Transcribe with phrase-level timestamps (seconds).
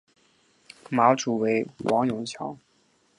[0.89, 2.57] 马主为王永强。